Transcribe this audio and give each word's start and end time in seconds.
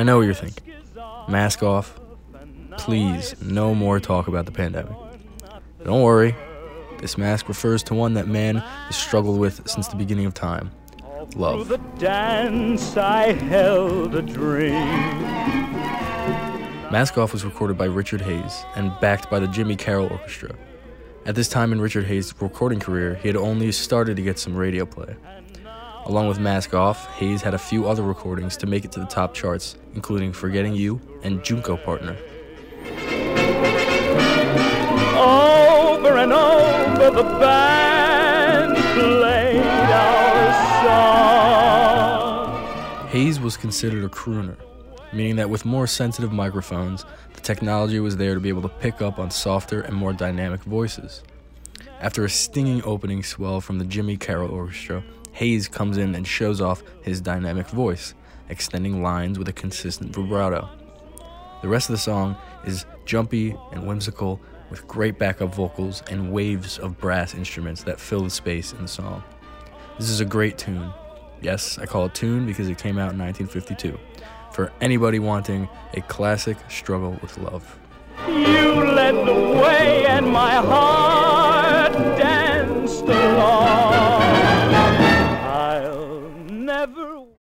I 0.00 0.02
know 0.02 0.16
what 0.16 0.24
you're 0.24 0.32
thinking. 0.32 0.72
Mask 1.28 1.62
off. 1.62 2.00
Please, 2.78 3.34
no 3.42 3.74
more 3.74 4.00
talk 4.00 4.28
about 4.28 4.46
the 4.46 4.50
pandemic. 4.50 4.96
Don't 5.84 6.00
worry. 6.00 6.34
This 7.00 7.18
mask 7.18 7.48
refers 7.48 7.82
to 7.82 7.94
one 7.94 8.14
that 8.14 8.26
man 8.26 8.56
has 8.56 8.96
struggled 8.96 9.38
with 9.38 9.68
since 9.68 9.88
the 9.88 9.96
beginning 9.96 10.24
of 10.24 10.32
time 10.32 10.70
love. 11.36 11.66
Through 11.66 11.76
the 11.76 11.84
dance 11.98 12.96
I 12.96 13.32
held 13.32 14.14
a 14.14 14.22
dream. 14.22 14.72
Mask 16.90 17.18
Off 17.18 17.34
was 17.34 17.44
recorded 17.44 17.76
by 17.76 17.84
Richard 17.84 18.22
Hayes 18.22 18.64
and 18.76 18.98
backed 19.02 19.30
by 19.30 19.38
the 19.38 19.48
Jimmy 19.48 19.76
Carroll 19.76 20.08
Orchestra. 20.10 20.54
At 21.26 21.34
this 21.34 21.50
time 21.50 21.72
in 21.72 21.80
Richard 21.82 22.06
Hayes' 22.06 22.32
recording 22.40 22.80
career, 22.80 23.16
he 23.16 23.28
had 23.28 23.36
only 23.36 23.70
started 23.70 24.16
to 24.16 24.22
get 24.22 24.38
some 24.38 24.56
radio 24.56 24.86
play. 24.86 25.14
Along 26.10 26.26
with 26.26 26.40
Mask 26.40 26.74
Off, 26.74 27.06
Hayes 27.18 27.40
had 27.40 27.54
a 27.54 27.58
few 27.58 27.86
other 27.86 28.02
recordings 28.02 28.56
to 28.56 28.66
make 28.66 28.84
it 28.84 28.90
to 28.90 28.98
the 28.98 29.06
top 29.06 29.32
charts, 29.32 29.76
including 29.94 30.32
Forgetting 30.32 30.74
You 30.74 31.00
and 31.22 31.40
Junko 31.44 31.76
Partner. 31.76 32.16
Over 35.16 36.16
and 36.16 36.32
over 36.32 37.10
the 37.12 37.22
band 37.22 38.74
played 38.98 39.62
our 39.62 40.82
song. 40.82 42.58
Hayes 43.10 43.38
was 43.38 43.56
considered 43.56 44.02
a 44.02 44.08
crooner, 44.08 44.56
meaning 45.12 45.36
that 45.36 45.48
with 45.48 45.64
more 45.64 45.86
sensitive 45.86 46.32
microphones, 46.32 47.04
the 47.34 47.40
technology 47.40 48.00
was 48.00 48.16
there 48.16 48.34
to 48.34 48.40
be 48.40 48.48
able 48.48 48.62
to 48.62 48.68
pick 48.68 49.00
up 49.00 49.20
on 49.20 49.30
softer 49.30 49.82
and 49.82 49.94
more 49.94 50.12
dynamic 50.12 50.64
voices. 50.64 51.22
After 52.00 52.24
a 52.24 52.28
stinging 52.28 52.82
opening 52.82 53.22
swell 53.22 53.60
from 53.60 53.78
the 53.78 53.84
Jimmy 53.84 54.16
Carroll 54.16 54.50
Orchestra, 54.50 55.04
Hayes 55.32 55.68
comes 55.68 55.96
in 55.96 56.14
and 56.14 56.26
shows 56.26 56.60
off 56.60 56.82
his 57.02 57.20
dynamic 57.20 57.68
voice, 57.68 58.14
extending 58.48 59.02
lines 59.02 59.38
with 59.38 59.48
a 59.48 59.52
consistent 59.52 60.14
vibrato. 60.14 60.68
The 61.62 61.68
rest 61.68 61.88
of 61.88 61.94
the 61.94 61.98
song 61.98 62.36
is 62.64 62.86
jumpy 63.04 63.56
and 63.72 63.86
whimsical 63.86 64.40
with 64.70 64.86
great 64.86 65.18
backup 65.18 65.54
vocals 65.54 66.02
and 66.10 66.32
waves 66.32 66.78
of 66.78 66.98
brass 66.98 67.34
instruments 67.34 67.82
that 67.84 68.00
fill 68.00 68.22
the 68.24 68.30
space 68.30 68.72
in 68.72 68.82
the 68.82 68.88
song. 68.88 69.22
This 69.98 70.08
is 70.08 70.20
a 70.20 70.24
great 70.24 70.56
tune. 70.56 70.92
Yes, 71.42 71.78
I 71.78 71.86
call 71.86 72.06
it 72.06 72.14
tune 72.14 72.46
because 72.46 72.68
it 72.68 72.78
came 72.78 72.98
out 72.98 73.12
in 73.12 73.18
1952. 73.18 73.98
For 74.52 74.72
anybody 74.80 75.18
wanting 75.18 75.68
a 75.94 76.00
classic 76.02 76.56
struggle 76.68 77.18
with 77.22 77.36
love. 77.38 77.78
You 78.26 78.84
led 78.84 79.14
the 79.26 79.60
way 79.60 80.06
and 80.06 80.30
my 80.30 80.54
heart 80.54 80.99